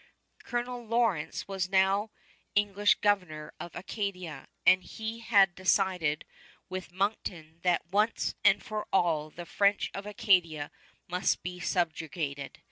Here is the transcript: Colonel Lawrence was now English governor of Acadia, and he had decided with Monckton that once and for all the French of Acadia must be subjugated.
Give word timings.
Colonel 0.43 0.83
Lawrence 0.83 1.47
was 1.47 1.69
now 1.69 2.09
English 2.55 2.95
governor 3.01 3.53
of 3.59 3.75
Acadia, 3.75 4.47
and 4.65 4.81
he 4.83 5.19
had 5.19 5.53
decided 5.53 6.25
with 6.69 6.91
Monckton 6.91 7.59
that 7.61 7.85
once 7.85 8.33
and 8.43 8.63
for 8.63 8.87
all 8.91 9.29
the 9.29 9.45
French 9.45 9.91
of 9.93 10.07
Acadia 10.07 10.71
must 11.07 11.43
be 11.43 11.59
subjugated. 11.59 12.57